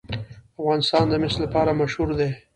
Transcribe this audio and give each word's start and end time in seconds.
افغانستان 0.59 1.05
د 1.09 1.13
مس 1.21 1.35
لپاره 1.43 1.77
مشهور 1.81 2.09
دی. 2.19 2.29